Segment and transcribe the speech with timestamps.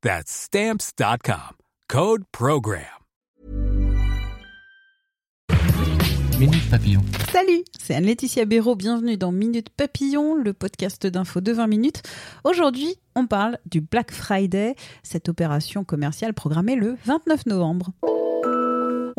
[0.00, 1.56] That's Stamps.com.
[1.88, 2.84] Code PROGRAM.
[6.38, 7.00] Minute Papillon.
[7.32, 8.76] Salut, c'est Anne-Laetitia Béraud.
[8.76, 12.02] Bienvenue dans Minute Papillon, le podcast d'info de 20 minutes.
[12.44, 17.90] Aujourd'hui, on parle du Black Friday, cette opération commerciale programmée le 29 novembre.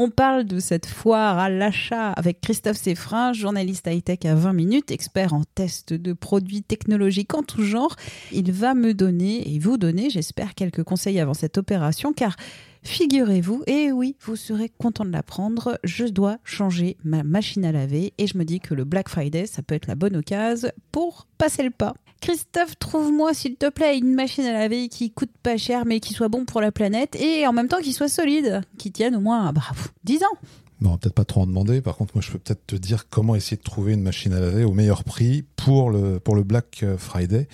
[0.01, 4.91] On parle de cette foire à l'achat avec Christophe Seffrin, journaliste high-tech à 20 minutes,
[4.91, 7.97] expert en test de produits technologiques en tout genre.
[8.31, 12.37] Il va me donner et vous donner, j'espère, quelques conseils avant cette opération car
[12.81, 18.13] Figurez-vous, et oui, vous serez content de l'apprendre, je dois changer ma machine à laver
[18.17, 21.27] et je me dis que le Black Friday, ça peut être la bonne occasion pour
[21.37, 21.93] passer le pas.
[22.21, 26.13] Christophe, trouve-moi s'il te plaît une machine à laver qui coûte pas cher mais qui
[26.13, 29.21] soit bon pour la planète et en même temps qui soit solide, qui tienne au
[29.21, 29.61] moins bah,
[30.03, 30.37] 10 ans.
[30.81, 31.81] Non, peut-être pas trop en demander.
[31.81, 34.39] Par contre, moi, je peux peut-être te dire comment essayer de trouver une machine à
[34.39, 37.47] laver au meilleur prix pour le, pour le Black Friday,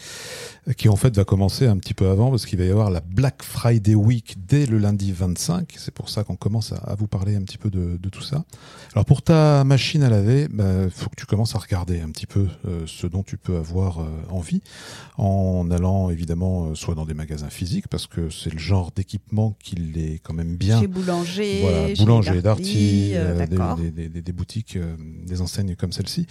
[0.77, 3.01] qui en fait va commencer un petit peu avant parce qu'il va y avoir la
[3.01, 5.73] Black Friday Week dès le lundi 25.
[5.77, 8.45] C'est pour ça qu'on commence à, vous parler un petit peu de, de, tout ça.
[8.93, 12.09] Alors, pour ta machine à laver, il bah, faut que tu commences à regarder un
[12.09, 14.61] petit peu euh, ce dont tu peux avoir euh, envie
[15.17, 19.55] en allant évidemment euh, soit dans des magasins physiques parce que c'est le genre d'équipement
[19.59, 20.79] qui est quand même bien.
[20.79, 24.95] Chez Boulanger, voilà, Boulanger, Darty euh, des, des, des, boutiques, euh,
[25.25, 26.27] des enseignes comme celle-ci,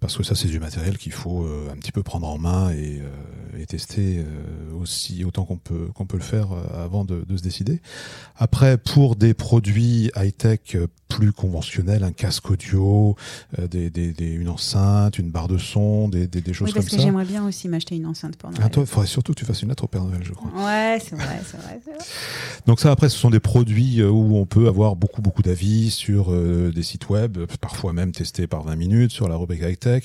[0.00, 2.70] parce que ça c'est du matériel qu'il faut euh, un petit peu prendre en main
[2.70, 3.00] et,
[3.58, 4.24] et tester
[4.78, 7.80] aussi autant qu'on peut qu'on peut le faire avant de, de, se décider.
[8.36, 10.76] Après, pour des produits high-tech
[11.08, 13.16] plus conventionnels, un casque audio,
[13.70, 16.88] des, une enceinte, une barre de son, des, choses oui, comme ça.
[16.88, 18.62] Parce que j'aimerais bien aussi m'acheter une enceinte pour Noël.
[18.64, 20.50] Ah, toi, il faudrait surtout que tu fasses une lettre au Père Noël, je crois.
[20.64, 21.98] Ouais, c'est vrai, c'est vrai, vrai,
[22.66, 26.32] Donc ça, après, ce sont des produits où on peut avoir beaucoup beaucoup d'avis sur
[26.32, 30.04] euh, des sites web, parfois même testés par 20 minutes sur la rubrique high tech.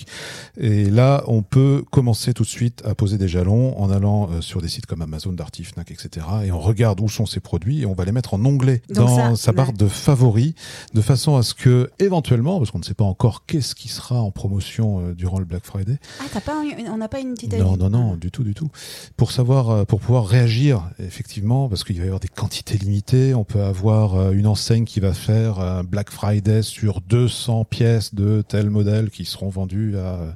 [0.57, 4.61] Et là, on peut commencer tout de suite à poser des en allant euh, sur
[4.61, 6.25] des sites comme Amazon, Darty, Fnac, etc.
[6.45, 9.35] Et on regarde où sont ces produits et on va les mettre en onglet dans
[9.35, 10.53] sa barre de favoris,
[10.93, 14.21] de façon à ce que éventuellement, parce qu'on ne sait pas encore qu'est-ce qui sera
[14.21, 15.97] en promotion euh, durant le Black Friday.
[16.19, 18.69] Ah, t'as pas, on n'a pas une petite Non, non, non, du tout, du tout.
[19.17, 23.43] Pour savoir, pour pouvoir réagir effectivement, parce qu'il va y avoir des quantités limitées, on
[23.43, 28.69] peut avoir une enseigne qui va faire un Black Friday sur 200 pièces de tel
[28.69, 30.35] modèle qui seront vendues à,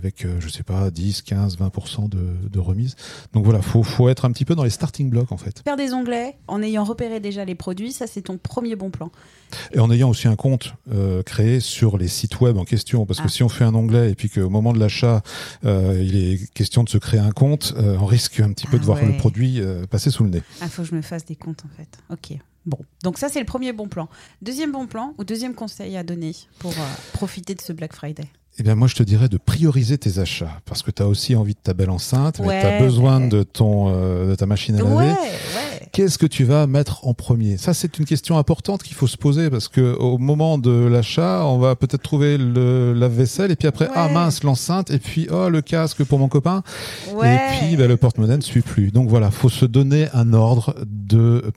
[0.00, 2.96] avec, euh, je sais pas, 10, 15, 20% de, de remise.
[3.32, 5.62] Donc voilà, faut, faut être un petit peu dans les starting blocks en fait.
[5.64, 9.10] Faire des onglets en ayant repéré déjà les produits, ça c'est ton premier bon plan.
[9.72, 13.20] Et en ayant aussi un compte euh, créé sur les sites web en question, parce
[13.20, 13.30] que ah.
[13.30, 15.22] si on fait un onglet et puis qu'au moment de l'achat,
[15.64, 18.78] euh, il est question de se créer un compte, euh, on risque un petit peu
[18.78, 19.60] de ah voir le produit
[19.90, 20.42] passer sous le nez.
[20.60, 21.98] Ah, faut que je me fasse des comptes en fait.
[22.10, 22.38] Ok.
[22.66, 24.08] Bon, donc ça c'est le premier bon plan.
[24.42, 28.28] Deuxième bon plan ou deuxième conseil à donner pour euh, profiter de ce Black Friday?
[28.60, 31.34] Eh bien, moi, je te dirais de prioriser tes achats parce que tu as aussi
[31.34, 34.74] envie de ta belle enceinte, mais tu as besoin de, ton, euh, de ta machine
[34.74, 34.96] à laver.
[34.96, 35.14] Ouais,
[35.92, 37.56] Qu'est-ce que tu vas mettre en premier?
[37.56, 41.46] Ça, c'est une question importante qu'il faut se poser parce que au moment de l'achat,
[41.46, 45.48] on va peut-être trouver le lave-vaisselle et puis après, ah mince, l'enceinte et puis oh
[45.48, 46.62] le casque pour mon copain.
[47.08, 48.90] Et puis bah, le porte-monnaie ne suit plus.
[48.92, 51.50] Donc voilà, faut se donner un ordre de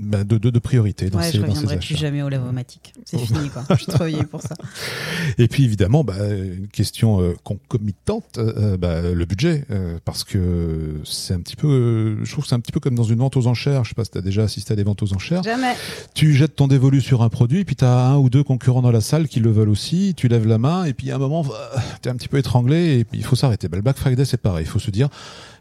[0.00, 2.92] bah, de, de, de, priorité dans ouais, ces, je dans ces plus jamais au lavomatique.
[3.04, 3.64] C'est fini, quoi.
[3.70, 4.54] Je suis trop vieille pour ça.
[5.38, 9.64] Et puis, évidemment, bah, une question euh, concomitante, euh, bah, le budget.
[9.70, 12.94] Euh, parce que c'est un petit peu, je trouve que c'est un petit peu comme
[12.94, 13.82] dans une vente aux enchères.
[13.82, 15.42] Je sais pas si tu as déjà assisté à des ventes aux enchères.
[15.42, 15.74] Jamais.
[16.14, 18.92] Tu jettes ton dévolu sur un produit, puis tu as un ou deux concurrents dans
[18.92, 20.14] la salle qui le veulent aussi.
[20.16, 21.44] Tu lèves la main, et puis à un moment,
[22.02, 23.68] tu es un petit peu étranglé, et puis il faut s'arrêter.
[23.68, 24.64] Bah, le Black Friday, c'est pareil.
[24.64, 25.08] Il faut se dire,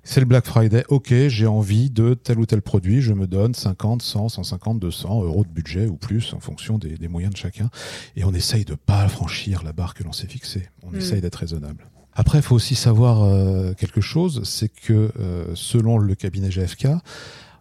[0.10, 3.54] c'est le Black Friday, ok, j'ai envie de tel ou tel produit, je me donne
[3.54, 7.38] 50, 100, 150, 200 euros de budget ou plus en fonction des, des moyens de
[7.38, 7.70] chacun.
[8.16, 10.70] Et on essaye de pas franchir la barre que l'on s'est fixée.
[10.84, 10.96] On Mm.
[10.96, 11.88] essaye d'être raisonnable.
[12.14, 16.88] Après, il faut aussi savoir euh, quelque chose, c'est que euh, selon le cabinet GFK,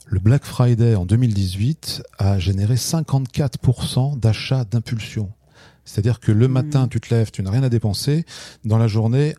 [0.07, 5.33] Le Black Friday en 2018 a généré 54% d'achats d'impulsion.
[5.85, 8.25] C'est-à-dire que le matin, tu te lèves, tu n'as rien à dépenser.
[8.65, 9.35] Dans la journée,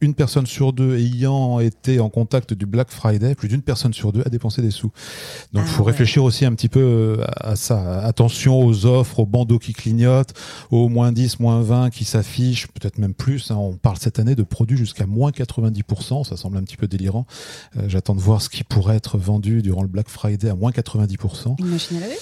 [0.00, 4.12] une personne sur deux ayant été en contact du Black Friday, plus d'une personne sur
[4.12, 4.90] deux a dépensé des sous.
[5.52, 5.90] Donc, il Ah faut ouais.
[5.92, 8.00] réfléchir aussi un petit peu euh, à ça.
[8.00, 10.32] Attention aux offres, aux bandeaux qui clignotent,
[10.70, 13.50] aux moins 10, moins 20 qui s'affichent, peut-être même plus.
[13.50, 13.56] hein.
[13.56, 16.24] On parle cette année de produits jusqu'à moins 90%.
[16.24, 17.26] Ça semble un petit peu délirant.
[17.76, 20.70] Euh, J'attends de voir ce qui pourrait être vendu durant le Black Friday à moins
[20.70, 21.56] 90%.
[21.58, 22.16] Une machine à laver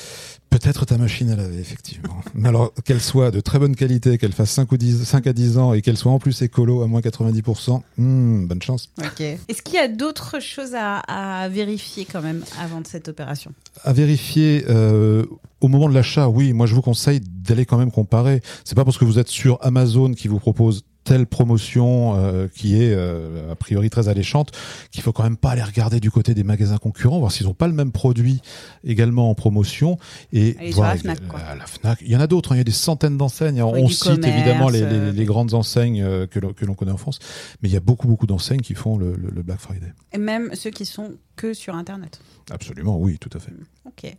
[0.60, 2.20] Peut-être ta machine à laver, effectivement.
[2.34, 5.32] Mais alors, qu'elle soit de très bonne qualité, qu'elle fasse 5, ou 10, 5 à
[5.32, 8.90] 10 ans et qu'elle soit en plus écolo à moins 90%, hmm, bonne chance.
[8.98, 9.20] Ok.
[9.20, 13.52] Est-ce qu'il y a d'autres choses à, à vérifier quand même avant de cette opération?
[13.84, 15.24] À vérifier euh,
[15.60, 18.42] au moment de l'achat, oui, moi je vous conseille d'aller quand même comparer.
[18.64, 22.74] C'est pas parce que vous êtes sur Amazon qui vous propose telle promotion euh, qui
[22.82, 24.52] est euh, a priori très alléchante
[24.90, 27.54] qu'il faut quand même pas aller regarder du côté des magasins concurrents voir s'ils n'ont
[27.54, 28.42] pas le même produit
[28.84, 29.96] également en promotion
[30.34, 31.40] et voir la Fnac, quoi.
[31.40, 31.98] la- la Fnac.
[32.02, 33.62] Il y en a d'autres, hein, il y a des centaines d'enseignes.
[33.62, 36.74] On cite commerce, évidemment les, les- euh, les grandes enseignes euh, que l'on que l'on
[36.74, 37.18] connaît en France,
[37.62, 39.92] mais il y a beaucoup beaucoup d'enseignes qui font le, le- le Black Friday.
[40.12, 42.20] Et même ceux qui sont que sur Internet.
[42.50, 43.52] Absolument, oui, tout à fait.
[43.86, 44.14] Ok.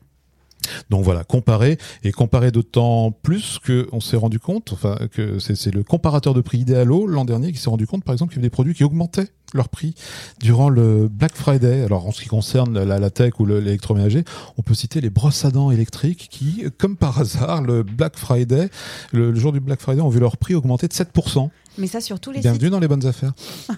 [0.90, 5.74] Donc voilà, comparer et comparer d'autant plus que on s'est rendu compte, enfin que c'est
[5.74, 8.42] le comparateur de prix Idealo l'an dernier qui s'est rendu compte, par exemple, qu'il y
[8.42, 9.96] avait des produits qui augmentaient leur prix
[10.40, 11.84] durant le Black Friday.
[11.84, 14.24] Alors en ce qui concerne la, la tech ou le- l'électroménager,
[14.58, 18.70] on peut citer les brosses à dents électriques qui, comme par hasard, le Black Friday,
[19.12, 21.50] le, le jour du Black Friday, ont vu leur prix augmenter de 7%.
[21.78, 23.34] Mais ça sur tous les Bienvenue dans les bonnes affaires.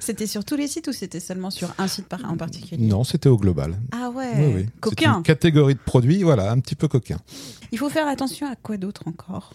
[0.00, 2.86] C'était sur tous les sites ou c'était seulement sur un site par- en particulier?
[2.86, 3.76] Non, c'était au global.
[3.92, 4.32] Ah ouais.
[4.36, 4.66] Oui, oui.
[4.80, 5.18] Coquin.
[5.18, 7.18] une catégorie de produits, voilà, un petit peu coquin.
[7.72, 9.52] Il faut faire attention à quoi d'autre encore?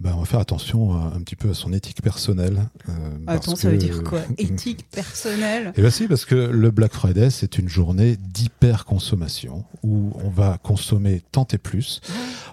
[0.00, 2.68] Ben, on va faire attention à- un petit peu à son éthique personnelle.
[2.88, 2.92] euh,
[3.26, 4.20] Attends, ça veut dire quoi?
[4.38, 5.72] Éthique personnelle?
[5.76, 10.58] Eh bien si, parce que le Black Friday, c'est une journée d'hyper-consommation où on va
[10.62, 12.00] consommer tant et plus.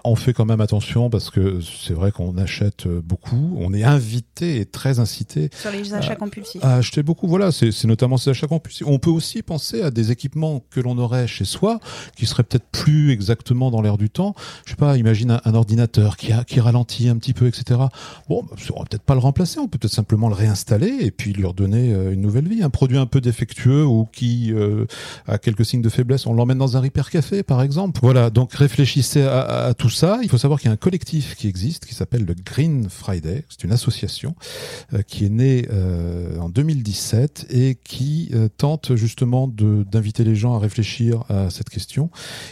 [0.04, 3.54] On fait quand même attention parce que c'est vrai qu'on achète beaucoup.
[3.58, 6.62] On est invité et très incité sur les achats compulsifs.
[6.64, 7.28] à acheter beaucoup.
[7.28, 8.86] Voilà, c'est c'est notamment ces achats compulsifs.
[8.86, 11.80] On peut aussi penser à des équipements que l'on aurait chez soi,
[12.16, 14.34] qui seraient peut-être plus exactement dans l'air du temps.
[14.64, 17.80] Je sais pas, imagine un, un ordinateur qui, a, qui ralentit un petit peu, etc.
[18.28, 21.10] Bon, bah, on va peut-être pas le remplacer, on peut peut-être simplement le réinstaller et
[21.10, 22.62] puis lui redonner euh, une nouvelle vie.
[22.62, 24.86] Un produit un peu défectueux ou qui euh,
[25.26, 28.00] a quelques signes de faiblesse, on l'emmène dans un repair café, par exemple.
[28.02, 30.20] Voilà, donc réfléchissez à, tout ça.
[30.22, 33.44] Il faut savoir qu'il y a un collectif qui existe, qui s'appelle le Green Friday.
[33.48, 34.34] C'est une association
[34.92, 35.68] euh, qui est née
[36.40, 42.10] en 2017 et qui tente justement d'inviter les gens à réfléchir à cette question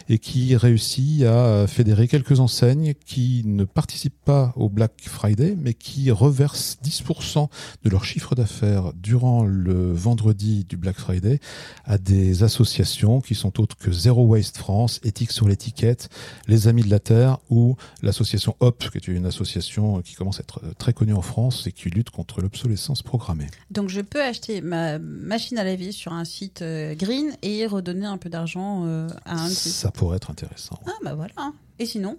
[0.09, 5.75] et qui réussit à fédérer quelques enseignes qui ne participent pas au Black Friday mais
[5.75, 7.49] qui reversent 10%
[7.85, 11.41] de leur chiffre d'affaires durant le vendredi du Black Friday
[11.85, 16.09] à des associations qui sont autres que Zero Waste France, Éthique sur l'étiquette,
[16.47, 20.43] Les Amis de la Terre ou l'association HOP, qui est une association qui commence à
[20.43, 23.47] être euh, très connue en France et qui lutte contre l'obsolescence programmée.
[23.71, 28.07] Donc je peux acheter ma machine à laver sur un site euh, green et redonner
[28.07, 30.79] un peu d'argent euh, à un Ça pourrait être intéressant.
[30.87, 31.53] Ah bah voilà.
[31.79, 32.19] Et sinon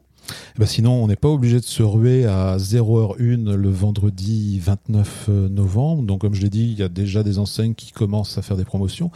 [0.56, 5.30] Eh ben sinon, on n'est pas obligé de se ruer à 0h01 le vendredi 29
[5.50, 6.04] novembre.
[6.04, 8.58] Donc, comme je l'ai dit, il y a déjà des enseignes qui commencent à faire
[8.58, 9.12] des promotions.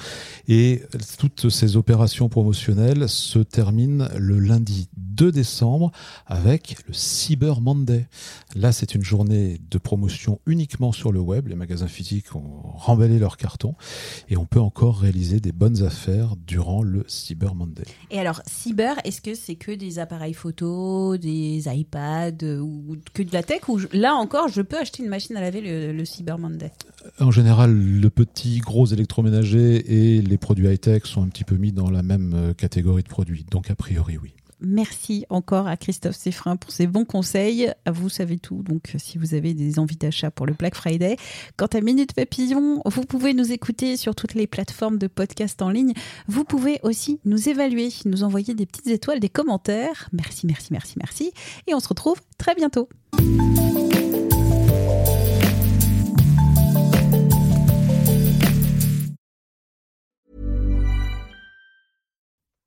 [0.48, 0.84] Et
[1.18, 5.92] toutes ces opérations promotionnelles se terminent le lundi 2 décembre
[6.26, 8.08] avec le Cyber Monday.
[8.56, 11.48] Là, c'est une journée de promotion uniquement sur le web.
[11.48, 13.76] Les magasins physiques ont remballé leurs cartons
[14.30, 17.84] et on peut encore réaliser des bonnes affaires durant le Cyber Monday.
[18.10, 23.24] Et alors, cyber, est-ce que c'est que des appareils photo, des iPads euh, ou que
[23.24, 26.06] de la tech Ou là encore, je peux acheter une machine à laver le, le
[26.06, 26.72] Cyber Monday?
[27.20, 31.72] En général, le petit, gros électroménager et les produits high-tech sont un petit peu mis
[31.72, 33.46] dans la même euh, catégorie de produits.
[33.50, 34.34] Donc, a priori, oui.
[34.62, 37.72] Merci encore à Christophe Seffrin pour ses bons conseils.
[37.92, 41.18] Vous savez tout, donc si vous avez des envies d'achat pour le Black Friday.
[41.58, 45.70] Quant à Minute Papillon, vous pouvez nous écouter sur toutes les plateformes de podcast en
[45.70, 45.94] ligne.
[46.28, 50.10] Vous pouvez aussi nous évaluer, nous envoyer des petites étoiles, des commentaires.
[50.14, 51.32] Merci, merci, merci, merci.
[51.68, 52.88] Et on se retrouve très bientôt.